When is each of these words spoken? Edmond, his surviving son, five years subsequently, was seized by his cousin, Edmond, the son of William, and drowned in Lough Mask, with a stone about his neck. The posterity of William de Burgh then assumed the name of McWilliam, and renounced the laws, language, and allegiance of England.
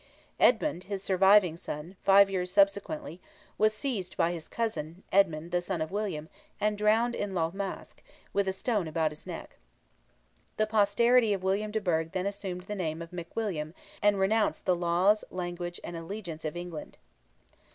Edmond, 0.39 0.85
his 0.85 1.03
surviving 1.03 1.55
son, 1.55 1.95
five 2.01 2.27
years 2.27 2.49
subsequently, 2.49 3.21
was 3.59 3.71
seized 3.71 4.17
by 4.17 4.31
his 4.31 4.47
cousin, 4.47 5.03
Edmond, 5.11 5.51
the 5.51 5.61
son 5.61 5.79
of 5.79 5.91
William, 5.91 6.27
and 6.59 6.75
drowned 6.75 7.13
in 7.13 7.35
Lough 7.35 7.51
Mask, 7.51 8.01
with 8.33 8.47
a 8.47 8.51
stone 8.51 8.87
about 8.87 9.11
his 9.11 9.27
neck. 9.27 9.57
The 10.57 10.65
posterity 10.65 11.33
of 11.33 11.43
William 11.43 11.69
de 11.69 11.79
Burgh 11.79 12.13
then 12.13 12.25
assumed 12.25 12.61
the 12.61 12.73
name 12.73 12.99
of 13.03 13.11
McWilliam, 13.11 13.75
and 14.01 14.17
renounced 14.19 14.65
the 14.65 14.75
laws, 14.75 15.23
language, 15.29 15.79
and 15.83 15.95
allegiance 15.95 16.43
of 16.45 16.57
England. 16.57 16.97